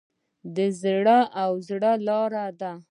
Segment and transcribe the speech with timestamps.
[0.55, 1.17] د زړه
[1.51, 2.71] و زړه لار ده.